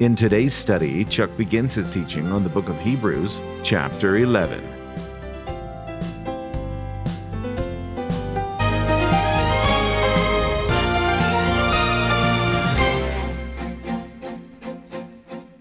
[0.00, 4.74] In today's study, Chuck begins his teaching on the book of Hebrews, chapter 11.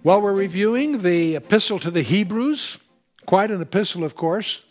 [0.03, 2.77] Well, we're reviewing the epistle to the Hebrews,
[3.25, 4.65] quite an epistle, of course,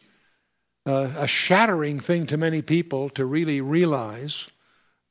[0.84, 4.50] uh, a shattering thing to many people to really realize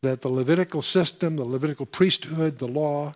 [0.03, 3.13] that the Levitical system, the Levitical priesthood, the law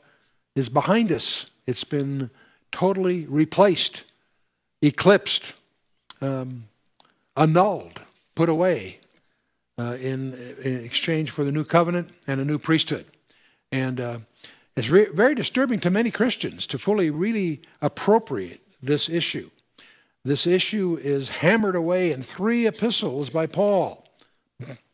[0.55, 1.47] is behind us.
[1.67, 2.29] It's been
[2.71, 4.03] totally replaced,
[4.81, 5.53] eclipsed,
[6.21, 6.65] um,
[7.35, 8.01] annulled,
[8.35, 8.99] put away
[9.77, 13.05] uh, in, in, exchange for the new covenant and a new priesthood.
[13.71, 14.19] And uh,
[14.75, 19.49] it's re- very disturbing to many Christians to fully really appropriate this issue.
[20.23, 24.07] This issue is hammered away in three epistles by Paul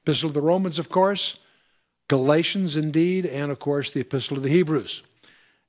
[0.04, 1.38] Epistle of the Romans, of course,
[2.08, 5.04] Galatians, indeed, and of course, the Epistle of the Hebrews.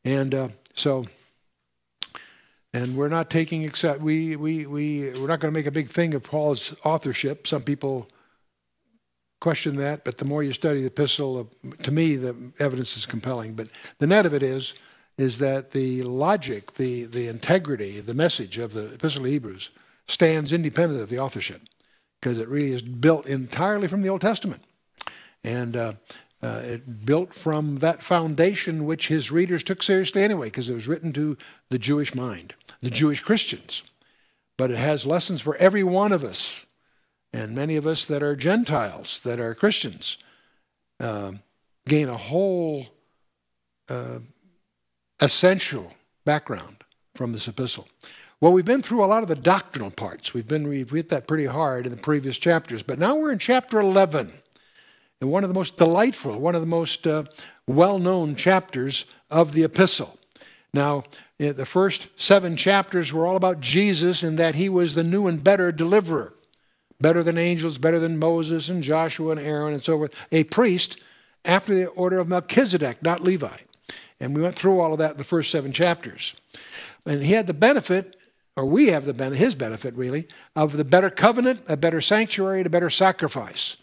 [0.05, 1.07] And uh, so,
[2.75, 5.89] and we're not taking except we we we we're not going to make a big
[5.89, 7.47] thing of Paul's authorship.
[7.47, 8.09] Some people
[9.43, 11.51] question that, but the more you study the epistle,
[11.83, 13.55] to me, the evidence is compelling.
[13.55, 14.75] But the net of it is,
[15.19, 19.71] is that the logic, the, the integrity, the message of the epistle of Hebrews
[20.07, 21.63] stands independent of the authorship
[22.21, 24.63] because it really is built entirely from the Old Testament.
[25.43, 25.93] And uh,
[26.43, 30.89] uh, it built from that foundation which his readers took seriously anyway because it was
[30.89, 31.37] written to
[31.71, 33.85] the Jewish mind, the Jewish Christians.
[34.59, 36.67] But it has lessons for every one of us
[37.33, 40.19] and many of us that are Gentiles, that are Christians,
[41.01, 41.33] uh,
[41.87, 42.87] gain a whole
[43.89, 44.19] uh,
[45.21, 45.93] essential
[46.25, 47.89] background from this epistle.
[48.41, 50.35] Well, we've been through a lot of the doctrinal parts.
[50.35, 53.39] We've been we've hit that pretty hard in the previous chapters, but now we're in
[53.39, 54.33] chapter 11,
[55.23, 57.23] and one of the most delightful, one of the most uh,
[57.67, 60.19] well-known chapters of the epistle.
[60.75, 61.05] Now,
[61.39, 65.29] eh, the first seven chapters were all about Jesus and that he was the new
[65.29, 66.35] and better deliverer
[67.01, 71.03] better than angels, better than Moses and Joshua and Aaron and so forth, a priest
[71.45, 73.59] after the order of Melchizedek, not Levi.
[74.21, 76.35] And we went through all of that in the first seven chapters.
[77.05, 78.17] And he had the benefit,
[78.57, 82.61] or we have the benefit, his benefit really, of the better covenant, a better sanctuary,
[82.61, 83.77] and a better sacrifice.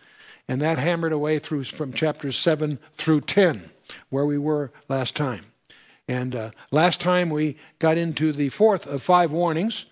[0.49, 3.69] And that hammered away through from chapters 7 through 10,
[4.09, 5.45] where we were last time.
[6.09, 9.85] And uh, last time we got into the fourth of five warnings,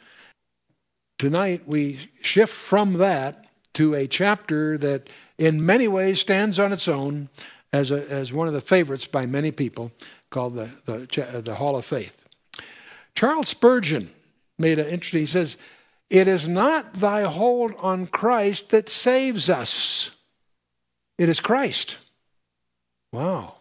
[1.18, 5.10] Tonight, we shift from that to a chapter that,
[5.40, 7.30] in many ways, stands on its own
[7.74, 9.92] as, a, as one of the favorites by many people,
[10.30, 12.24] called the, the, the Hall of Faith.
[13.16, 14.12] Charles Spurgeon
[14.60, 15.58] made an interesting, he says,
[16.12, 20.16] It is not thy hold on Christ that saves us,
[21.18, 21.98] it is Christ.
[23.12, 23.56] Wow.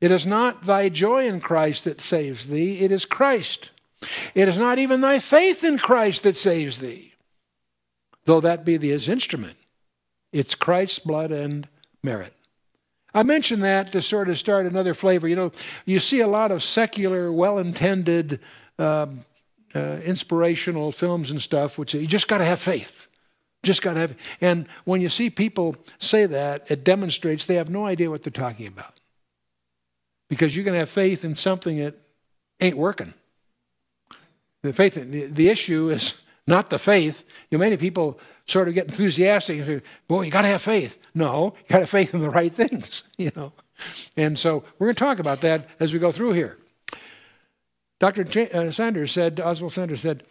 [0.00, 3.70] It is not thy joy in Christ that saves thee, it is Christ.
[4.34, 7.14] It is not even thy faith in Christ that saves thee,
[8.26, 9.56] though that be his instrument.
[10.32, 11.66] It's Christ's blood and
[12.02, 12.32] merit.
[13.12, 15.26] I mention that to sort of start another flavor.
[15.26, 15.52] You know,
[15.84, 18.38] you see a lot of secular, well intended,
[18.78, 19.24] um,
[19.74, 23.07] uh, inspirational films and stuff which say you just got to have faith.
[23.62, 24.16] Just got to have.
[24.40, 28.30] And when you see people say that, it demonstrates they have no idea what they're
[28.30, 29.00] talking about.
[30.28, 31.94] Because you can have faith in something that
[32.60, 33.14] ain't working.
[34.62, 37.24] The faith, the, the issue is not the faith.
[37.50, 40.62] You know, many people sort of get enthusiastic and say, "Boy, you got to have
[40.62, 43.04] faith." No, you got to have faith in the right things.
[43.18, 43.52] You know,
[44.16, 46.56] and so we're going to talk about that as we go through here.
[47.98, 48.24] Dr.
[48.54, 50.22] Uh, Sanders said, Oswald Sanders said,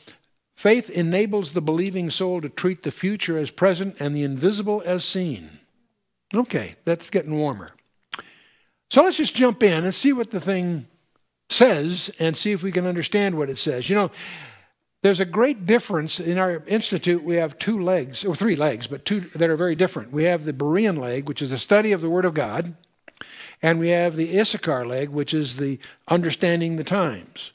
[0.57, 5.06] faith enables the believing soul to treat the future as present and the invisible as
[5.06, 5.59] seen.
[6.33, 7.71] Okay, that's getting warmer.
[8.89, 10.88] So let's just jump in and see what the thing
[11.50, 13.89] says and see if we can understand what it says.
[13.89, 14.12] You know,
[15.04, 17.24] there's a great difference in our institute.
[17.24, 20.12] We have two legs, or three legs, but two that are very different.
[20.12, 22.75] We have the Berean leg, which is the study of the Word of God,
[23.62, 27.53] and we have the Issachar leg, which is the understanding the times.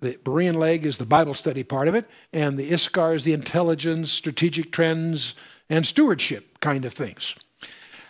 [0.00, 3.32] The Berean leg is the Bible study part of it, and the Issachar is the
[3.32, 5.34] intelligence, strategic trends,
[5.70, 7.34] and stewardship kind of things.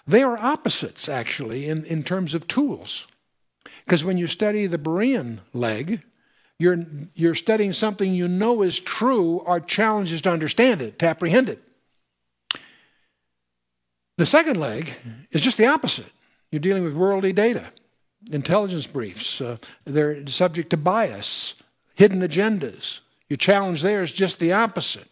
[0.07, 3.07] They are opposites, actually, in, in terms of tools.
[3.85, 6.03] Because when you study the Berean leg,
[6.59, 6.79] you're,
[7.15, 11.49] you're studying something you know is true, our challenge is to understand it, to apprehend
[11.49, 11.63] it.
[14.17, 14.93] The second leg
[15.31, 16.13] is just the opposite.
[16.51, 17.67] You're dealing with worldly data,
[18.31, 19.41] intelligence briefs.
[19.41, 21.55] Uh, they're subject to bias,
[21.97, 23.01] hidden agendas.
[23.29, 25.09] Your challenge there is just the opposite.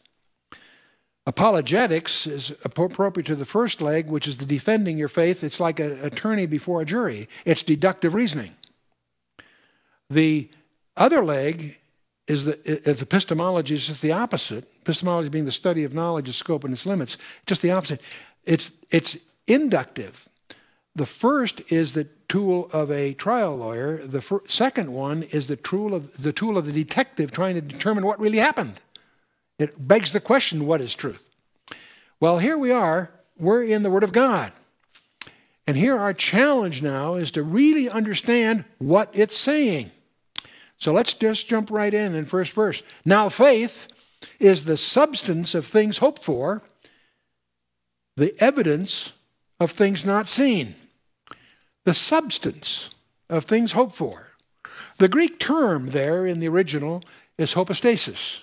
[1.27, 5.43] Apologetics is appropriate to the first leg, which is the defending your faith.
[5.43, 8.55] It's like an attorney before a jury, it's deductive reasoning.
[10.11, 10.51] The
[10.97, 11.79] other leg
[12.29, 14.65] is, the, is epistemology is just the opposite.
[14.83, 17.17] Epistemology being the study of knowledge, its scope, and its limits.
[17.47, 18.01] Just the opposite.
[18.45, 20.29] It's, it's inductive.
[20.97, 24.07] The first is the tool of a trial lawyer.
[24.07, 27.61] The fir- second one is the tool of the tool of the detective trying to
[27.61, 28.81] determine what really happened.
[29.59, 31.31] It begs the question, what is truth?
[32.21, 33.11] Well, here we are.
[33.39, 34.53] We're in the Word of God.
[35.67, 39.91] And here our challenge now is to really understand what it's saying.
[40.77, 42.83] So let's just jump right in in first verse.
[43.05, 43.89] Now faith
[44.39, 46.63] is the substance of things hoped for,
[48.17, 49.15] the evidence
[49.59, 50.75] of things not seen.
[51.85, 52.91] The substance
[53.29, 54.33] of things hoped for.
[54.99, 57.03] The Greek term there in the original
[57.39, 58.43] is hypostasis,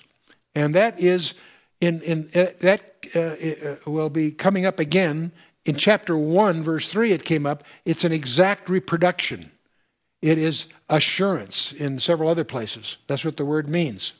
[0.54, 1.34] and that is
[1.80, 5.32] in, in uh, that uh, uh, will be coming up again
[5.64, 7.64] in chapter 1 verse 3 it came up.
[7.84, 9.52] It's an exact reproduction.
[10.20, 12.98] It is assurance in several other places.
[13.08, 14.12] That's what the word means.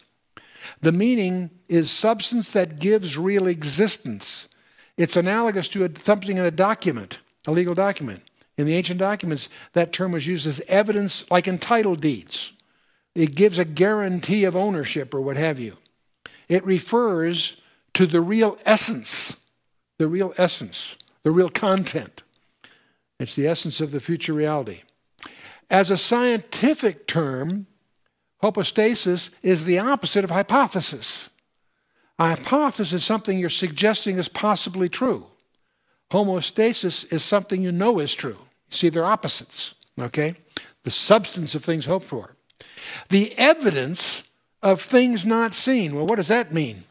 [0.80, 4.48] The meaning is substance that gives real existence.
[4.96, 8.22] It's analogous to a, something in a document, a legal document.
[8.58, 12.52] In the ancient documents, that term was used as evidence, like in title deeds.
[13.14, 15.76] It gives a guarantee of ownership or what have you.
[16.48, 17.60] It refers
[17.94, 19.36] to the real essence,
[19.98, 22.22] the real essence, the real content.
[23.18, 24.82] It's the essence of the future reality.
[25.70, 27.66] As a scientific term,
[28.40, 31.30] hypostasis is the opposite of hypothesis.
[32.18, 35.26] A hypothesis is something you're suggesting is possibly true.
[36.12, 38.36] Hypostasis is something you know is true.
[38.68, 40.36] See, they're opposites, okay?
[40.84, 42.36] The substance of things hoped for.
[43.08, 44.24] The evidence
[44.62, 45.94] of things not seen.
[45.94, 46.84] Well, what does that mean?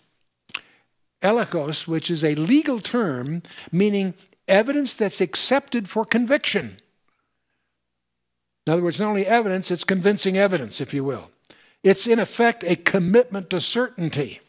[1.21, 4.15] Elikos, which is a legal term meaning
[4.47, 6.77] evidence that's accepted for conviction.
[8.65, 11.29] In other words, not only evidence, it's convincing evidence, if you will.
[11.83, 14.39] It's in effect a commitment to certainty.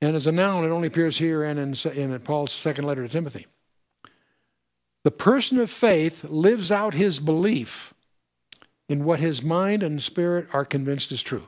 [0.00, 3.08] And as a noun, it only appears here and in, in Paul's second letter to
[3.08, 3.46] Timothy.
[5.04, 7.94] The person of faith lives out his belief
[8.88, 11.44] in what his mind and spirit are convinced is true.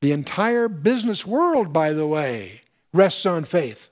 [0.00, 2.60] The entire business world, by the way,
[2.92, 3.90] rests on faith.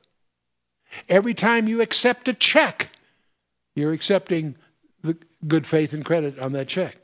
[1.08, 2.90] Every time you accept a check,
[3.74, 4.54] you're accepting
[5.02, 5.16] the
[5.46, 6.96] good faith and credit on that check.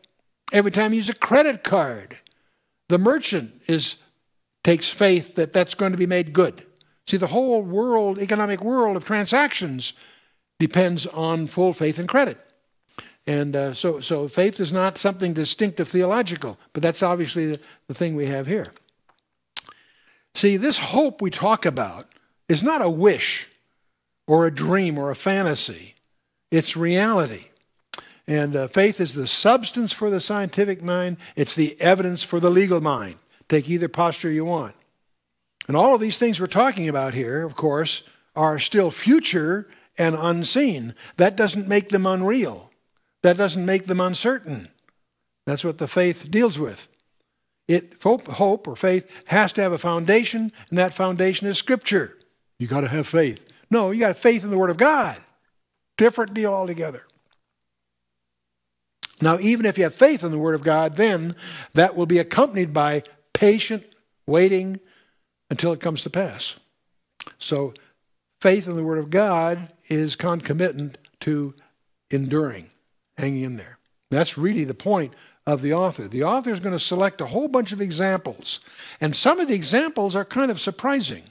[0.52, 2.18] Every time you use a credit card,
[2.88, 3.96] the merchant is
[4.62, 6.64] takes faith that that's going to be made good.
[7.06, 9.94] See, the whole world, economic world of transactions
[10.58, 12.38] depends on full faith and credit.
[13.26, 17.94] And uh, so, so faith is not something distinctive theological, but that's obviously the, the
[17.94, 18.72] thing we have here.
[20.34, 22.06] See, this hope we talk about
[22.48, 23.48] is not a wish
[24.26, 25.94] or a dream or a fantasy,
[26.50, 27.46] it's reality.
[28.26, 32.50] And uh, faith is the substance for the scientific mind, it's the evidence for the
[32.50, 33.16] legal mind.
[33.50, 34.76] Take either posture you want.
[35.66, 39.66] And all of these things we're talking about here, of course, are still future
[39.98, 40.94] and unseen.
[41.16, 42.70] That doesn't make them unreal.
[43.22, 44.68] That doesn't make them uncertain.
[45.46, 46.86] That's what the faith deals with.
[47.66, 52.16] It hope, or faith has to have a foundation, and that foundation is Scripture.
[52.60, 53.52] You got to have faith.
[53.68, 55.16] No, you got faith in the Word of God.
[55.96, 57.04] Different deal altogether.
[59.20, 61.34] Now, even if you have faith in the Word of God, then
[61.74, 63.02] that will be accompanied by
[63.40, 63.82] patient,
[64.26, 64.78] waiting
[65.48, 66.60] until it comes to pass.
[67.38, 67.72] So,
[68.38, 71.54] faith in the Word of God is concomitant to
[72.10, 72.68] enduring,
[73.16, 73.78] hanging in there.
[74.10, 75.14] That's really the point
[75.46, 76.06] of the author.
[76.06, 78.60] The author is going to select a whole bunch of examples,
[79.00, 81.22] and some of the examples are kind of surprising.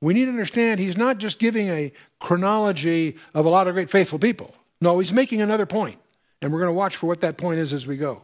[0.00, 3.90] We need to understand he's not just giving a chronology of a lot of great
[3.90, 4.54] faithful people.
[4.80, 5.98] No, he's making another point,
[6.40, 8.22] and we're going to watch for what that point is as we go.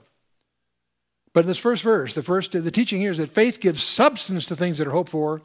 [1.34, 4.46] But in this first verse, the first the teaching here is that faith gives substance
[4.46, 5.42] to things that are hoped for,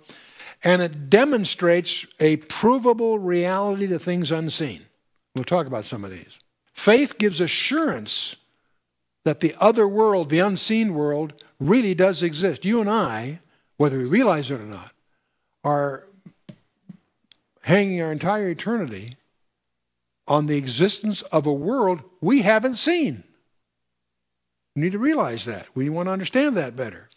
[0.64, 4.82] and it demonstrates a provable reality to things unseen.
[5.36, 6.40] We'll talk about some of these.
[6.74, 8.38] Faith gives assurance
[9.26, 12.66] that the other world, the unseen world, really does exist.
[12.66, 13.40] You and I,
[13.78, 14.94] whether we realize it or not,
[15.64, 16.08] are
[17.64, 19.16] hanging our entire eternity
[20.28, 23.24] on the existence of a world we haven't seen.
[24.76, 25.68] We need to realize that.
[25.76, 27.10] We want to understand that better.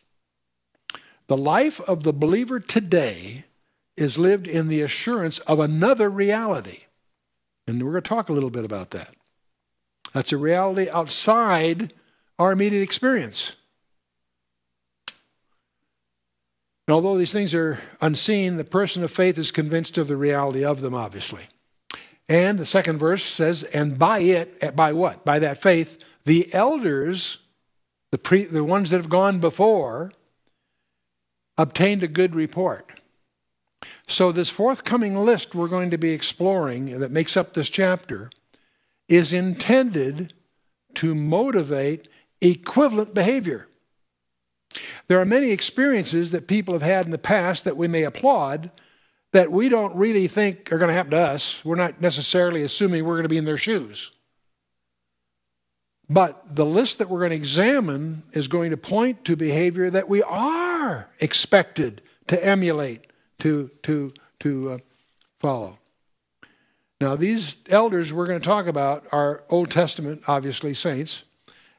[1.29, 3.45] The life of the believer today
[3.97, 6.85] is lived in the assurance of another reality.
[7.67, 9.15] And we're going to talk a little bit about that.
[10.13, 11.93] That's a reality outside
[12.39, 13.57] our immediate experience.
[16.89, 20.65] And although these things are unseen, the person of faith is convinced of the reality
[20.65, 21.45] of them, obviously.
[22.29, 25.25] And the second verse says, and by it, by what?
[25.25, 27.39] By that faith, the elders,
[28.13, 30.13] the, pre, the ones that have gone before,
[31.59, 33.01] obtained a good report.
[34.07, 38.31] So, this forthcoming list we're going to be exploring that makes up this chapter
[39.09, 40.35] is intended
[40.95, 42.09] to motivate
[42.41, 43.67] equivalent behavior.
[45.09, 48.71] There are many experiences that people have had in the past that we may applaud
[49.33, 51.65] that we don't really think are going to happen to us.
[51.65, 54.11] We're not necessarily assuming we're going to be in their shoes.
[56.13, 60.11] But the list that we're going to examine is going to point to behavior that
[60.11, 63.07] we are expected to emulate,
[63.39, 64.79] to, to, to uh,
[65.41, 65.79] follow.
[67.01, 71.25] Now, these elders we're going to talk about are Old Testament, obviously, saints.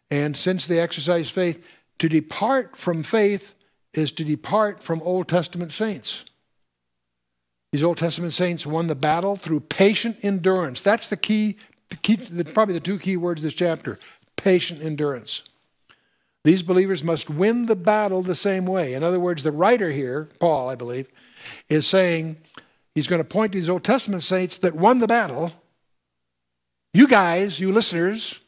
[0.09, 1.63] And since they exercise faith,
[1.99, 3.53] to depart from faith
[3.93, 6.25] is to depart from Old Testament saints.
[7.71, 10.81] These Old Testament saints won the battle through patient endurance.
[10.81, 11.57] That's the key,
[11.89, 13.99] the key probably the two key words of this chapter
[14.43, 15.43] patient endurance.
[16.43, 18.93] These believers must win the battle the same way.
[18.93, 21.07] In other words, the writer here, Paul, I believe,
[21.69, 22.35] is saying
[22.93, 25.53] he's going to point to these Old Testament saints that won the battle.
[26.93, 28.41] You guys, you listeners,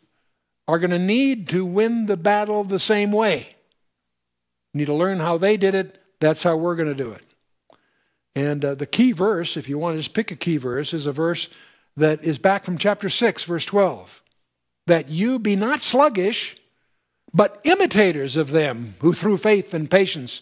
[0.68, 3.56] are going to need to win the battle the same way.
[4.74, 5.98] You need to learn how they did it.
[6.20, 7.24] That's how we're going to do it.
[8.36, 11.08] And uh, the key verse, if you want to just pick a key verse, is
[11.08, 11.48] a verse
[11.96, 14.22] that is back from chapter 6, verse 12.
[14.88, 16.58] That you be not sluggish,
[17.34, 20.42] but imitators of them who through faith and patience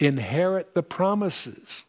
[0.00, 1.84] inherit the promises.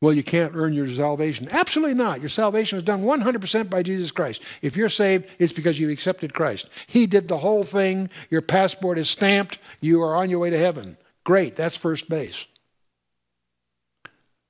[0.00, 1.48] Well, you can't earn your salvation.
[1.50, 2.20] Absolutely not.
[2.20, 4.42] Your salvation is done 100% by Jesus Christ.
[4.60, 6.68] If you're saved, it's because you accepted Christ.
[6.86, 8.10] He did the whole thing.
[8.28, 9.58] Your passport is stamped.
[9.80, 10.98] You are on your way to heaven.
[11.24, 11.56] Great.
[11.56, 12.46] That's first base.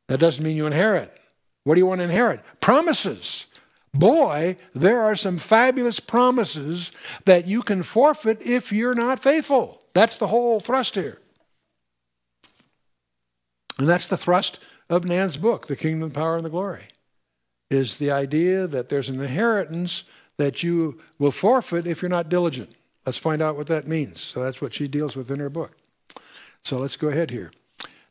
[0.08, 1.16] That doesn't mean you inherit.
[1.64, 2.40] What do you want to inherit?
[2.60, 3.46] Promises.
[3.98, 6.92] Boy, there are some fabulous promises
[7.24, 9.80] that you can forfeit if you're not faithful.
[9.94, 11.18] That's the whole thrust here.
[13.78, 16.88] And that's the thrust of Nan's book, The Kingdom, Power, and the Glory,
[17.70, 20.04] is the idea that there's an inheritance
[20.36, 22.74] that you will forfeit if you're not diligent.
[23.04, 24.20] Let's find out what that means.
[24.20, 25.76] So that's what she deals with in her book.
[26.64, 27.52] So let's go ahead here.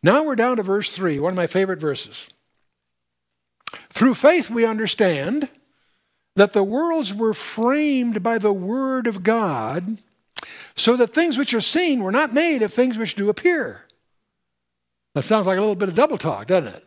[0.01, 2.29] Now we're down to verse 3, one of my favorite verses.
[3.89, 5.49] Through faith, we understand
[6.35, 9.97] that the worlds were framed by the Word of God,
[10.75, 13.85] so that things which are seen were not made of things which do appear.
[15.13, 16.83] That sounds like a little bit of double talk, doesn't it?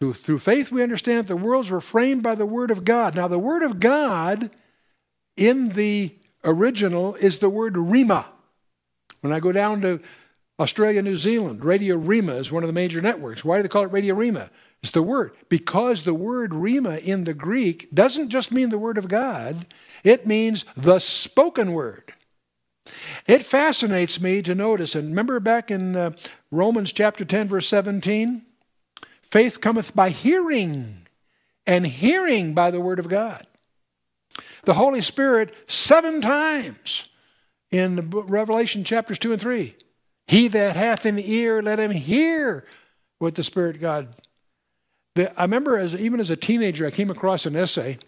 [0.00, 3.14] Through, through faith, we understand that the worlds were framed by the Word of God.
[3.14, 4.50] Now, the Word of God
[5.36, 6.12] in the
[6.44, 8.26] original is the word Rhema.
[9.20, 10.00] When I go down to
[10.58, 13.44] Australia, New Zealand, Radio Rhema is one of the major networks.
[13.44, 14.50] Why do they call it Radio Rhema?
[14.82, 15.32] It's the word.
[15.48, 19.66] Because the word Rhema in the Greek doesn't just mean the Word of God,
[20.02, 22.14] it means the spoken word.
[23.28, 26.12] It fascinates me to notice, and remember back in uh,
[26.50, 28.42] Romans chapter 10, verse 17?
[29.22, 31.06] Faith cometh by hearing,
[31.64, 33.46] and hearing by the word of God.
[34.64, 37.08] The Holy Spirit, seven times
[37.70, 39.76] in Revelation chapters 2 and 3.
[40.26, 42.64] He that hath an ear, let him hear
[43.18, 44.14] what the Spirit God.
[45.14, 47.98] The, I remember as even as a teenager, I came across an essay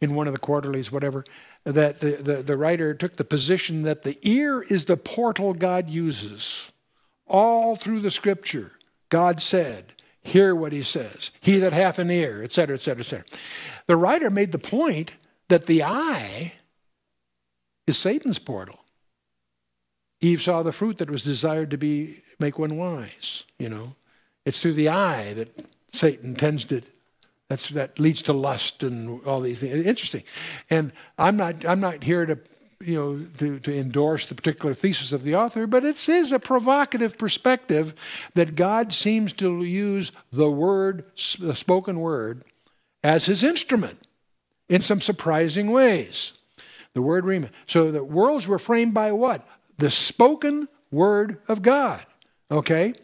[0.00, 1.24] in one of the quarterlies, whatever,
[1.64, 5.90] that the, the, the writer took the position that the ear is the portal God
[5.90, 6.72] uses.
[7.26, 8.72] All through the scripture,
[9.08, 9.92] God said,
[10.22, 11.30] Hear what he says.
[11.40, 13.24] He that hath an ear, etc., etc., etc.
[13.86, 15.12] The writer made the point
[15.48, 16.52] that the eye
[17.86, 18.80] is Satan's portal.
[20.20, 23.44] Eve saw the fruit that was desired to be make one wise.
[23.58, 23.94] You know,
[24.44, 25.48] it's through the eye that
[25.90, 26.82] Satan tends to
[27.50, 29.84] that's, that leads to lust and all these things.
[29.84, 30.22] Interesting.
[30.70, 32.38] And I'm not, I'm not here to,
[32.80, 36.38] you know, to, to endorse the particular thesis of the author, but it is a
[36.38, 37.92] provocative perspective
[38.34, 41.04] that God seems to use the word,
[41.40, 42.44] the spoken word,
[43.02, 43.98] as his instrument
[44.68, 46.34] in some surprising ways.
[46.94, 47.50] The word rhema.
[47.66, 49.44] So the worlds were framed by what?
[49.76, 52.06] The spoken word of God.
[52.48, 52.94] Okay?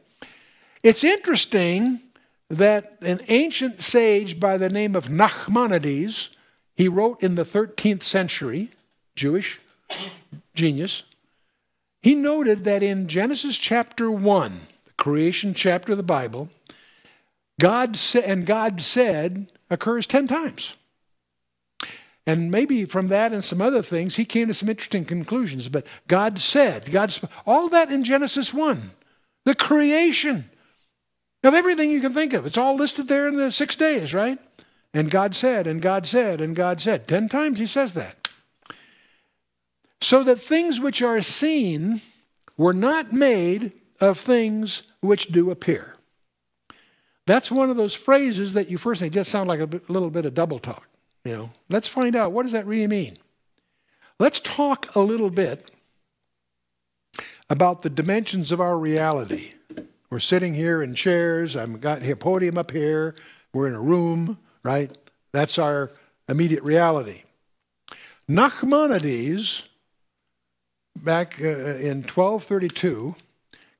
[0.85, 2.00] It's interesting
[2.49, 6.31] that an ancient sage by the name of Nachmanides,
[6.75, 8.71] he wrote in the 13th century,
[9.15, 9.61] Jewish
[10.55, 11.03] genius.
[12.03, 16.50] He noted that in Genesis chapter 1, the creation chapter of the Bible,
[17.61, 20.76] God said, and God said occurs 10 times.
[22.26, 25.69] And maybe from that and some other things, he came to some interesting conclusions.
[25.69, 28.91] But God said, God, all that in Genesis 1,
[29.45, 30.50] the creation
[31.47, 32.45] of everything you can think of.
[32.47, 34.38] It's all listed there in the six days, right?
[34.93, 37.07] And God said, and God said, and God said.
[37.07, 38.29] Ten times he says that.
[40.00, 42.00] So that things which are seen
[42.57, 45.97] were not made of things which do appear.
[47.26, 50.26] That's one of those phrases that you first think just sound like a little bit
[50.26, 50.88] of double talk.
[51.25, 53.19] You know, let's find out what does that really mean.
[54.19, 55.71] Let's talk a little bit
[57.50, 59.53] about the dimensions of our reality.
[60.08, 61.56] We're sitting here in chairs.
[61.56, 63.14] I've got a podium up here.
[63.52, 64.90] We're in a room, right?
[65.32, 65.90] That's our
[66.28, 67.22] immediate reality.
[68.28, 69.66] Nachmanides,
[70.96, 73.16] back uh, in 1232,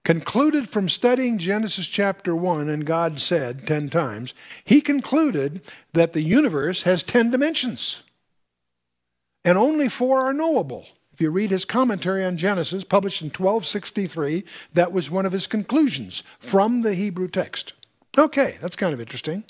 [0.05, 6.23] concluded from studying Genesis chapter 1, and God said 10 times, he concluded that the
[6.23, 8.03] universe has 10 dimensions,
[9.45, 10.87] and only four are knowable.
[11.17, 14.45] If you read his commentary on Genesis, published in 1263,
[14.75, 17.73] that was one of his conclusions from the Hebrew text.
[18.19, 19.45] Okay, that's kind of interesting.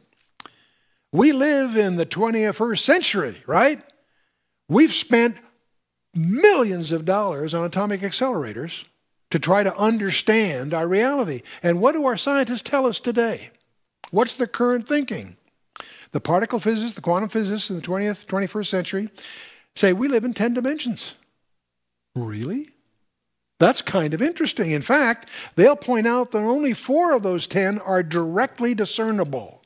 [1.10, 3.82] We live in the 21st century, right?
[4.68, 5.38] We've spent
[6.14, 8.84] millions of dollars on atomic accelerators
[9.32, 11.42] to try to understand our reality.
[11.64, 13.50] And what do our scientists tell us today?
[14.12, 15.36] What's the current thinking?
[16.12, 19.10] The particle physicists, the quantum physicists in the 20th, 21st century
[19.74, 21.16] say we live in 10 dimensions.
[22.16, 22.68] Really?
[23.58, 24.70] That's kind of interesting.
[24.70, 29.62] In fact, they'll point out that only four of those 10 are directly discernible.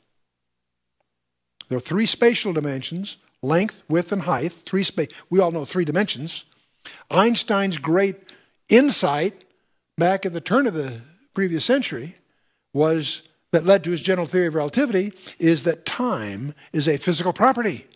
[1.69, 4.51] There are three spatial dimensions length, width, and height.
[4.51, 6.43] Three spa- we all know three dimensions.
[7.09, 8.17] Einstein's great
[8.69, 9.45] insight
[9.97, 11.01] back at the turn of the
[11.33, 12.15] previous century
[12.71, 17.33] was that led to his general theory of relativity is that time is a physical
[17.33, 17.87] property.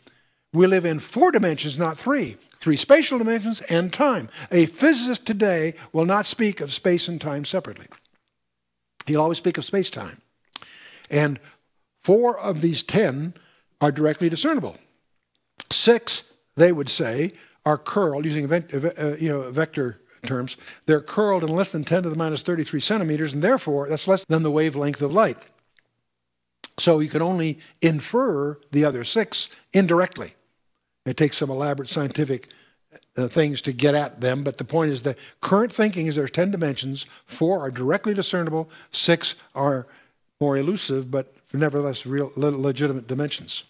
[0.55, 4.27] We live in four dimensions, not three three spatial dimensions and time.
[4.51, 7.87] A physicist today will not speak of space and time separately,
[9.05, 10.21] he'll always speak of space time.
[11.09, 11.39] And
[12.03, 13.35] four of these ten
[13.81, 14.77] are directly discernible.
[15.71, 16.23] Six,
[16.55, 17.33] they would say,
[17.65, 22.09] are curled, using uh, you know, vector terms, they're curled in less than 10 to
[22.09, 25.37] the minus 33 centimeters, and therefore that's less than the wavelength of light.
[26.79, 30.33] So you can only infer the other six indirectly.
[31.05, 32.49] It takes some elaborate scientific
[33.17, 36.31] uh, things to get at them, but the point is that current thinking is there's
[36.31, 39.87] 10 dimensions, four are directly discernible, six are
[40.39, 43.63] more elusive, but nevertheless real, legitimate dimensions.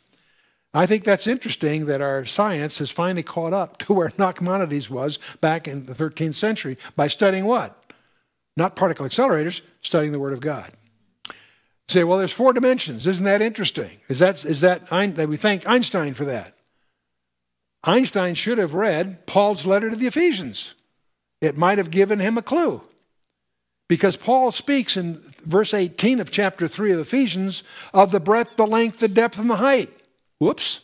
[0.74, 5.20] I think that's interesting that our science has finally caught up to where Nachmanides was
[5.40, 7.82] back in the 13th century by studying what?
[8.58, 10.72] Not particle accelerators, studying the Word of God.
[11.88, 13.08] say, well, there's four dimensions.
[13.08, 14.00] Isn't that interesting?
[14.10, 16.55] Is that, is that, that we thank Einstein for that?
[17.86, 20.76] Einstein should have read Paul's letter to the Ephesians.
[21.42, 22.82] It might have given him a clue.
[23.88, 28.66] Because Paul speaks in verse 18 of chapter 3 of Ephesians of the breadth, the
[28.66, 29.92] length, the depth, and the height.
[30.40, 30.82] Whoops.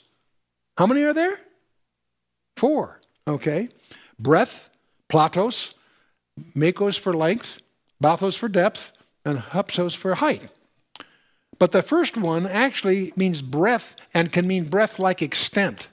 [0.77, 1.39] How many are there?
[2.55, 3.01] Four.
[3.27, 3.69] Okay.
[4.19, 4.69] Breadth,
[5.09, 5.73] platos,
[6.55, 7.59] makos for length,
[8.01, 8.91] bathos for depth,
[9.25, 10.53] and hupsos for height.
[11.57, 15.89] But the first one actually means breadth and can mean breadth like extent.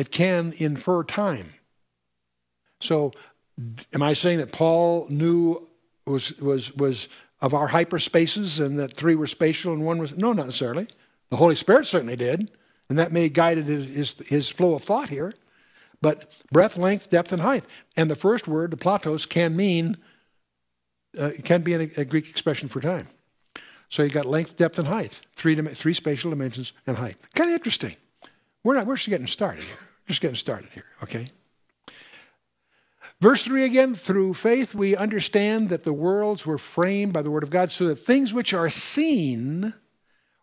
[0.00, 1.52] It can infer time.
[2.80, 3.12] So,
[3.92, 5.68] am I saying that Paul knew
[6.06, 7.08] was was was
[7.42, 10.88] of our hyperspaces and that three were spatial and one was no, not necessarily.
[11.28, 12.50] The Holy Spirit certainly did,
[12.88, 15.34] and that may have guided his, his, his flow of thought here.
[16.00, 17.64] But breadth, length, depth, and height.
[17.94, 19.98] And the first word, the platos, can mean
[21.18, 23.08] uh, can be a, a Greek expression for time.
[23.90, 27.16] So you got length, depth, and height, three, three spatial dimensions and height.
[27.34, 27.96] Kind of interesting.
[28.64, 29.89] We're not, we're just getting started here.
[30.10, 31.28] Just getting started here, okay?
[33.20, 37.44] Verse 3 again, through faith we understand that the worlds were framed by the word
[37.44, 39.72] of God so that things which are seen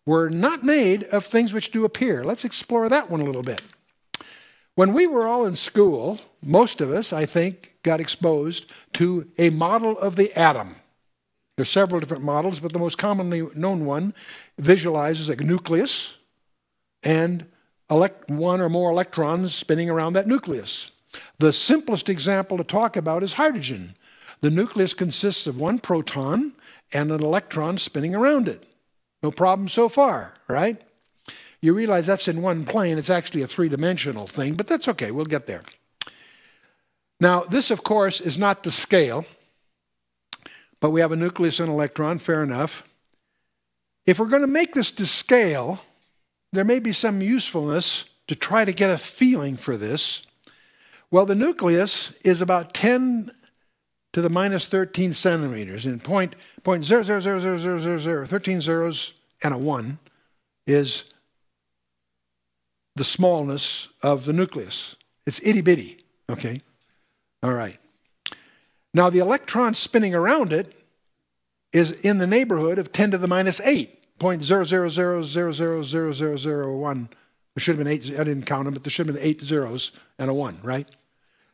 [0.05, 2.23] were not made of things which do appear.
[2.23, 3.61] Let's explore that one a little bit.
[4.75, 9.49] When we were all in school, most of us, I think, got exposed to a
[9.49, 10.77] model of the atom.
[11.57, 14.13] There's several different models, but the most commonly known one
[14.57, 16.15] visualizes a nucleus
[17.03, 17.47] and
[17.89, 20.91] elect- one or more electrons spinning around that nucleus.
[21.39, 23.95] The simplest example to talk about is hydrogen.
[24.41, 26.53] The nucleus consists of one proton
[26.93, 28.63] and an electron spinning around it.
[29.23, 30.79] No problem so far, right?
[31.59, 32.97] You realize that's in one plane.
[32.97, 35.11] It's actually a three dimensional thing, but that's okay.
[35.11, 35.63] We'll get there.
[37.19, 39.25] Now, this, of course, is not the scale,
[40.79, 42.87] but we have a nucleus and electron, fair enough.
[44.05, 45.79] If we're going to make this to scale,
[46.53, 50.25] there may be some usefulness to try to get a feeling for this.
[51.11, 53.31] Well, the nucleus is about 10
[54.13, 55.85] to the minus 13 centimeters.
[55.85, 59.99] And point, point 0, 0, 0, 0, 0, 0, 0, 13 zeros and a 1
[60.65, 61.05] is
[62.95, 64.95] the smallness of the nucleus.
[65.25, 66.61] It's itty bitty, okay?
[67.43, 67.79] All right.
[68.93, 70.73] Now, the electron spinning around it
[71.71, 75.51] is in the neighborhood of 10 to the minus 8, point 0, 0, 0, 0,
[75.51, 77.09] 0, 0, 0, 0, 1.
[77.57, 79.41] There should have been eight, I didn't count them, but there should have been eight
[79.41, 80.87] zeros and a 1, right?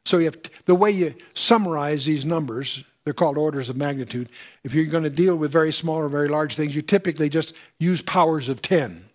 [0.06, 4.30] So you have the way you summarize these numbers, they're called orders of magnitude.
[4.63, 7.54] If you're going to deal with very small or very large things, you typically just
[7.80, 9.06] use powers of 10.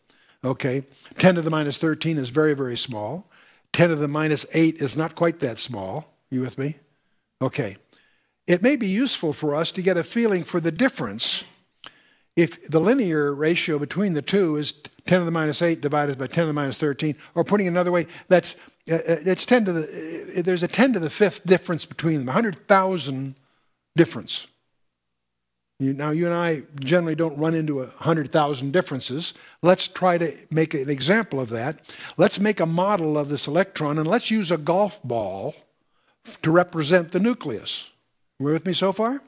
[0.45, 0.85] Okay?
[1.17, 3.31] 10 to the minus 13 is very, very small.
[3.73, 6.15] 10 to the minus 8 is not quite that small.
[6.31, 6.77] You with me?
[7.43, 7.77] Okay.
[8.47, 11.45] It may be useful for us to get a feeling for the difference
[12.39, 14.71] if the linear ratio between the two is
[15.07, 17.71] 10 to the minus 8 divided by 10 to the minus 13, or putting it
[17.71, 18.55] another way, that's
[18.89, 22.19] uh, uh, it's 10 to the, uh, there's a 10 to the fifth difference between
[22.19, 23.35] them, 100,000
[23.97, 24.47] difference.
[25.81, 29.35] You, now, you and I generally don't run into 100,000 differences.
[29.61, 31.93] Let's try to make an example of that.
[32.17, 35.57] Let's make a model of this electron and let's use a golf ball
[36.43, 37.91] to represent the nucleus.
[38.39, 39.23] You with me so far?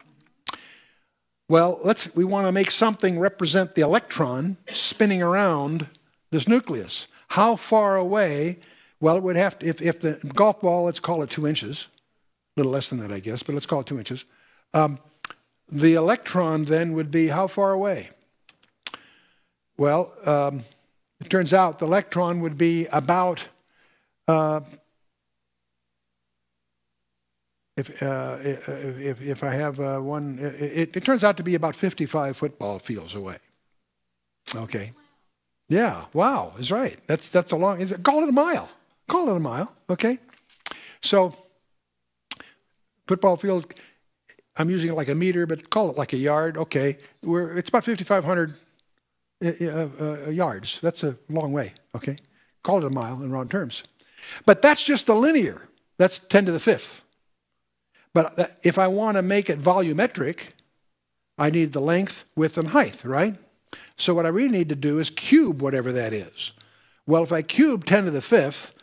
[1.50, 5.88] Well, let's, we want to make something represent the electron spinning around
[6.30, 7.08] this nucleus.
[7.26, 8.60] How far away
[9.00, 11.88] well, it would have to, if, if the golf ball, let's call it two inches,
[12.56, 14.26] a little less than that, I guess, but let's call it two inches.
[14.74, 15.00] Um,
[15.68, 18.10] the electron then would be how far away?
[19.76, 20.62] Well, um,
[21.20, 23.48] it turns out the electron would be about,
[24.28, 24.60] uh,
[27.80, 31.74] if, uh, if, if I have uh, one, it, it turns out to be about
[31.74, 33.38] 55 football fields away.
[34.54, 34.92] Okay.
[35.68, 36.98] Yeah, wow, is right.
[37.06, 38.68] That's, that's a long, is it, call it a mile.
[39.06, 40.18] Call it a mile, okay?
[41.00, 41.34] So,
[43.06, 43.72] football field,
[44.56, 46.98] I'm using it like a meter, but call it like a yard, okay?
[47.22, 48.58] We're, it's about 5,500
[49.42, 50.80] uh, uh, uh, yards.
[50.80, 52.16] That's a long way, okay?
[52.64, 53.84] Call it a mile in round terms.
[54.44, 55.62] But that's just the linear.
[55.98, 57.02] That's 10 to the fifth.
[58.12, 60.48] But uh, if I want to make it volumetric,
[61.38, 63.36] I need the length, width, and height, right?
[63.96, 66.52] So what I really need to do is cube whatever that is.
[67.06, 68.74] Well, if I cube 10 to the fifth,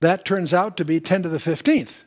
[0.00, 2.02] that turns out to be 10 to the 15th.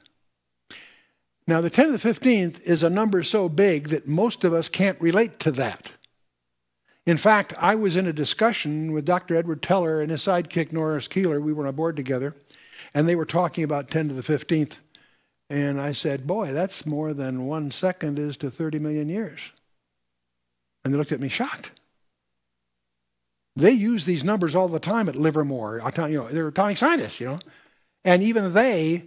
[1.48, 4.68] Now, the 10 to the 15th is a number so big that most of us
[4.68, 5.94] can't relate to that.
[7.06, 9.36] In fact, I was in a discussion with Dr.
[9.36, 11.40] Edward Teller and his sidekick Norris Keeler.
[11.40, 12.36] We were on a board together,
[12.96, 14.80] and they were talking about 10 to the 15th.
[15.50, 19.52] And I said, Boy, that's more than one second is to 30 million years.
[20.84, 21.72] And they looked at me shocked.
[23.56, 25.82] They use these numbers all the time at Livermore.
[25.98, 27.40] You know, they're atomic scientists, you know.
[28.04, 29.06] And even they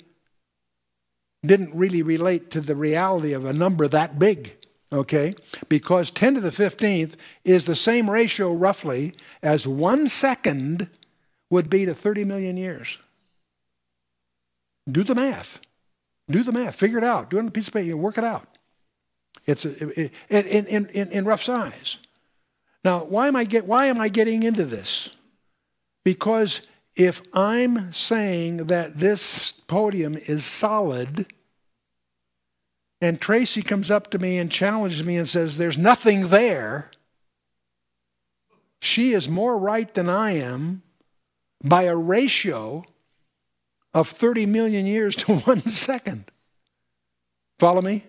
[1.44, 4.56] didn't really relate to the reality of a number that big,
[4.92, 5.34] okay?
[5.68, 10.88] Because 10 to the 15th is the same ratio, roughly, as one second
[11.50, 12.98] would be to 30 million years.
[14.90, 15.60] Do the math.
[16.30, 16.74] Do the math.
[16.74, 17.30] Figure it out.
[17.30, 17.96] Do it on a piece of paper.
[17.96, 18.46] Work it out.
[19.46, 21.98] It's a, it, in, in, in, in rough size.
[22.84, 25.16] Now, why am, I get, why am I getting into this?
[26.04, 31.26] Because if I'm saying that this podium is solid,
[33.00, 36.90] and Tracy comes up to me and challenges me and says, There's nothing there,
[38.80, 40.82] she is more right than I am
[41.62, 42.84] by a ratio
[43.98, 46.24] of 30 million years to one second.
[47.58, 48.04] Follow me?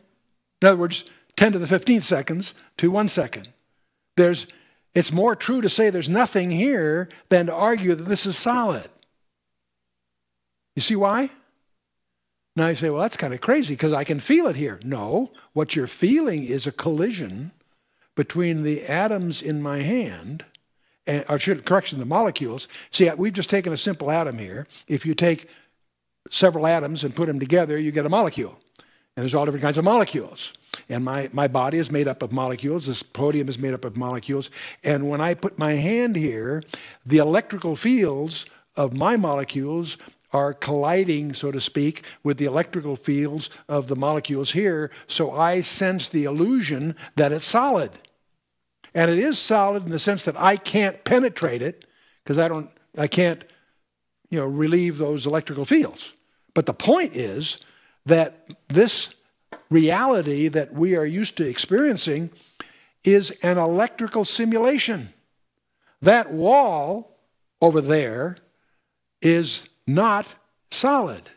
[0.62, 3.50] In other words, 10 to the 15th seconds to one second.
[4.16, 4.48] There's
[4.96, 8.90] it's more true to say there's nothing here than to argue that this is solid.
[10.76, 11.30] You see why?
[12.56, 14.80] Now you say, well, that's kind of crazy because I can feel it here.
[14.84, 17.52] No, what you're feeling is a collision
[18.16, 20.44] between the atoms in my hand,
[21.06, 22.68] and, or should, correction, the molecules.
[22.92, 24.68] See, we've just taken a simple atom here.
[24.88, 25.48] If you take
[26.30, 28.58] several atoms and put them together, you get a molecule.
[29.16, 30.54] And there's all different kinds of molecules.
[30.88, 32.88] And my, my body is made up of molecules.
[32.88, 34.50] This podium is made up of molecules.
[34.84, 36.64] And when I put my hand here,
[37.06, 39.98] the electrical fields of my molecules
[40.32, 44.92] are colliding, so to speak, with the electrical fields of the molecules here.
[45.08, 47.92] So I sense the illusion that it's solid.
[48.94, 51.86] And it is solid in the sense that I can't penetrate it
[52.24, 53.44] because I don't I can't
[54.30, 56.14] you know relieve those electrical fields.
[56.60, 57.60] But the point is
[58.06, 59.16] that this
[59.70, 62.32] reality that we are used to experiencing
[63.06, 65.14] is an electrical simulation.
[66.02, 67.16] That wall
[67.62, 68.36] over there
[69.22, 70.36] is not
[70.70, 71.30] solid.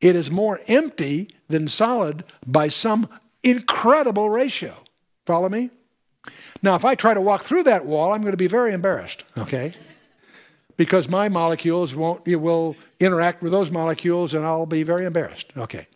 [0.00, 3.06] It is more empty than solid by some
[3.42, 4.76] incredible ratio.
[5.26, 5.68] Follow me?
[6.62, 9.24] Now, if I try to walk through that wall, I'm going to be very embarrassed,
[9.36, 9.74] okay?
[10.78, 15.52] Because my molecules won't, it will interact with those molecules and I'll be very embarrassed,
[15.56, 15.88] okay?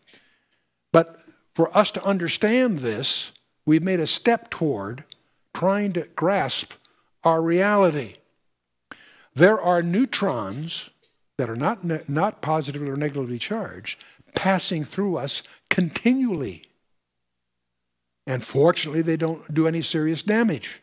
[0.93, 1.17] But
[1.55, 3.33] for us to understand this,
[3.65, 5.05] we've made a step toward
[5.55, 6.73] trying to grasp
[7.25, 8.17] our reality.
[9.35, 10.91] There are neutrons
[11.39, 14.03] that are not, not positively or negatively charged
[14.35, 16.65] passing through us continually.
[18.27, 20.81] And fortunately, they don't do any serious damage.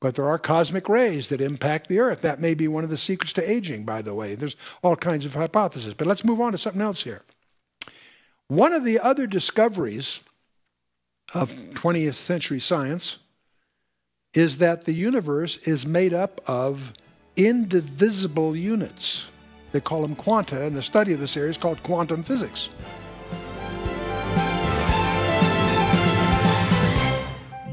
[0.00, 2.20] But there are cosmic rays that impact the earth.
[2.20, 4.34] That may be one of the secrets to aging, by the way.
[4.34, 5.94] There's all kinds of hypotheses.
[5.94, 7.22] But let's move on to something else here.
[8.48, 10.20] One of the other discoveries
[11.34, 13.18] of 20th century science
[14.34, 16.92] is that the universe is made up of
[17.36, 19.30] indivisible units.
[19.72, 22.68] They call them quanta, and the study of this area is called quantum physics.